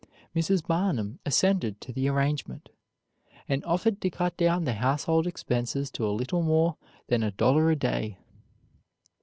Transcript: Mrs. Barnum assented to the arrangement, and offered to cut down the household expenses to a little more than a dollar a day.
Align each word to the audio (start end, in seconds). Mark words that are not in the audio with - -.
Mrs. 0.35 0.65
Barnum 0.65 1.19
assented 1.27 1.79
to 1.81 1.93
the 1.93 2.07
arrangement, 2.07 2.69
and 3.47 3.63
offered 3.65 4.01
to 4.01 4.09
cut 4.09 4.35
down 4.35 4.63
the 4.63 4.73
household 4.73 5.27
expenses 5.27 5.91
to 5.91 6.07
a 6.07 6.09
little 6.09 6.41
more 6.41 6.75
than 7.09 7.21
a 7.21 7.29
dollar 7.29 7.69
a 7.69 7.75
day. 7.75 8.17